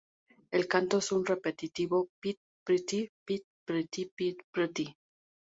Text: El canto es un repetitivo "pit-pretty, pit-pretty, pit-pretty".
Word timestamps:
El 0.49 0.67
canto 0.67 0.97
es 0.97 1.11
un 1.11 1.23
repetitivo 1.27 2.09
"pit-pretty, 2.19 3.09
pit-pretty, 3.23 4.11
pit-pretty". 4.15 4.95